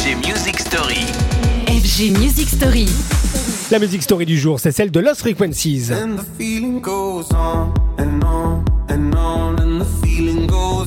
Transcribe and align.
FG 0.00 0.16
Music 0.26 0.58
Story. 0.58 1.04
FG 1.66 2.18
Music 2.18 2.48
Story. 2.48 2.86
La 3.70 3.78
musique 3.78 4.02
story 4.02 4.24
du 4.24 4.38
jour, 4.38 4.58
c'est 4.58 4.72
celle 4.72 4.90
de 4.90 4.98
Lost 4.98 5.20
Frequencies. 5.20 5.92
And 5.92 6.16
the 6.16 6.24
feeling 6.38 6.80
goes 6.80 7.26
on 7.32 7.74
and 7.98 8.24
on 8.24 8.64
and 8.88 9.14
on 9.14 9.49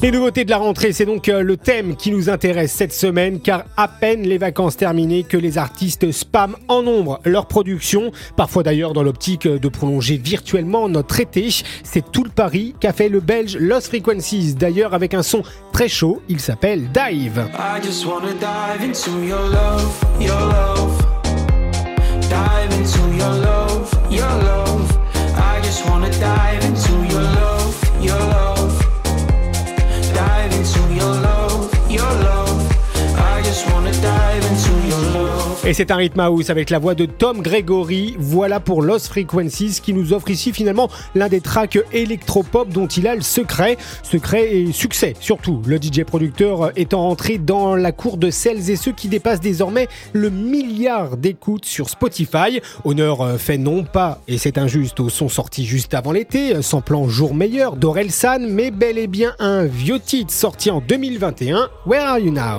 Les 0.00 0.12
nouveautés 0.12 0.44
de 0.44 0.50
la 0.50 0.58
rentrée, 0.58 0.92
c'est 0.92 1.06
donc 1.06 1.28
euh, 1.28 1.42
le 1.42 1.56
thème 1.56 1.96
qui 1.96 2.12
nous 2.12 2.30
intéresse 2.30 2.70
cette 2.70 2.92
semaine, 2.92 3.40
car 3.40 3.64
à 3.76 3.88
peine 3.88 4.22
les 4.22 4.38
vacances 4.38 4.76
terminées 4.76 5.24
que 5.24 5.36
les 5.36 5.58
artistes 5.58 6.12
spamment 6.12 6.56
en 6.68 6.82
nombre 6.82 7.18
leur 7.24 7.46
production, 7.46 8.12
parfois 8.36 8.62
d'ailleurs 8.62 8.92
dans 8.92 9.02
l'optique 9.02 9.48
de 9.48 9.68
prolonger 9.68 10.16
virtuellement 10.16 10.88
notre 10.88 11.18
été. 11.18 11.48
C'est 11.82 12.12
tout 12.12 12.22
le 12.22 12.30
pari 12.30 12.76
qu'a 12.78 12.92
fait 12.92 13.08
le 13.08 13.18
belge 13.18 13.56
Lost 13.58 13.88
Frequencies, 13.88 14.54
d'ailleurs 14.54 14.94
avec 14.94 15.14
un 15.14 15.24
son 15.24 15.42
très 15.72 15.88
chaud, 15.88 16.22
il 16.28 16.38
s'appelle 16.38 16.88
Dive. 16.92 17.48
Into 30.58 30.92
your 30.92 31.14
love, 31.14 31.37
Et 35.68 35.74
c'est 35.74 35.90
un 35.90 35.96
rythme 35.96 36.20
house 36.20 36.48
avec 36.48 36.70
la 36.70 36.78
voix 36.78 36.94
de 36.94 37.04
Tom 37.04 37.42
Gregory. 37.42 38.16
Voilà 38.18 38.58
pour 38.58 38.80
Lost 38.80 39.08
Frequencies 39.08 39.82
qui 39.82 39.92
nous 39.92 40.14
offre 40.14 40.30
ici 40.30 40.50
finalement 40.50 40.88
l'un 41.14 41.28
des 41.28 41.42
tracks 41.42 41.78
électropop 41.92 42.70
dont 42.70 42.86
il 42.86 43.06
a 43.06 43.14
le 43.14 43.20
secret. 43.20 43.76
Secret 44.02 44.50
et 44.50 44.72
succès 44.72 45.12
surtout. 45.20 45.60
Le 45.66 45.76
DJ 45.76 46.04
producteur 46.04 46.72
étant 46.74 47.06
entré 47.06 47.36
dans 47.36 47.76
la 47.76 47.92
cour 47.92 48.16
de 48.16 48.30
celles 48.30 48.70
et 48.70 48.76
ceux 48.76 48.92
qui 48.92 49.08
dépassent 49.08 49.42
désormais 49.42 49.88
le 50.14 50.30
milliard 50.30 51.18
d'écoutes 51.18 51.66
sur 51.66 51.90
Spotify. 51.90 52.62
Honneur 52.86 53.20
euh, 53.20 53.36
fait 53.36 53.58
non 53.58 53.84
pas, 53.84 54.22
et 54.26 54.38
c'est 54.38 54.56
injuste, 54.56 55.00
au 55.00 55.10
son 55.10 55.28
sorti 55.28 55.66
juste 55.66 55.92
avant 55.92 56.12
l'été, 56.12 56.62
sans 56.62 56.80
plan 56.80 57.10
jour 57.10 57.34
meilleur 57.34 57.76
d'Orelsan, 57.76 58.38
mais 58.48 58.70
bel 58.70 58.96
et 58.96 59.06
bien 59.06 59.34
un 59.38 59.64
vieux 59.64 60.00
titre 60.00 60.32
sorti 60.32 60.70
en 60.70 60.80
2021. 60.80 61.68
Where 61.84 62.06
are 62.06 62.18
you 62.18 62.32
now? 62.32 62.58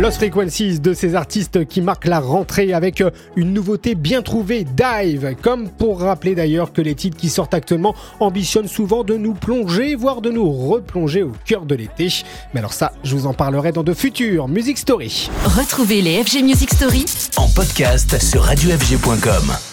Lost 0.00 0.16
Frequencies 0.16 0.80
de 0.80 0.94
ces 0.94 1.14
artistes 1.14 1.66
qui 1.66 1.82
marquent 1.82 2.06
la 2.06 2.20
rentrée 2.20 2.72
avec 2.72 3.02
euh, 3.02 3.10
une 3.36 3.52
nouveauté 3.52 3.94
bien 3.94 4.22
trouvée, 4.22 4.64
Dive, 4.64 5.36
comme 5.42 5.68
pour 5.68 6.00
rappeler 6.00 6.34
d'ailleurs 6.34 6.72
que 6.72 6.80
les 6.80 6.94
titres 6.94 7.18
qui 7.18 7.28
sortent 7.28 7.52
actuellement 7.52 7.94
ambitionnent 8.18 8.66
souvent 8.66 9.04
de 9.04 9.18
nous 9.18 9.34
plonger, 9.34 9.94
voire 9.96 10.22
de 10.22 10.30
nous 10.30 10.50
replonger 10.50 11.22
au 11.22 11.32
cœur 11.44 11.66
de 11.66 11.74
l'été. 11.74 12.08
Mais 12.54 12.60
alors 12.60 12.72
ça, 12.72 12.92
je 13.04 13.14
vous 13.14 13.26
en 13.26 13.34
parlerai 13.34 13.72
dans 13.72 13.82
de 13.82 13.92
futures 13.92 14.48
Music 14.48 14.78
Story. 14.78 15.28
Retrouvez 15.44 16.00
les 16.00 16.24
FG 16.24 16.44
Music 16.44 16.72
Story 16.72 17.04
En 17.36 17.48
podcast 17.48 18.18
sur 18.22 18.44
radiofg.com. 18.44 19.69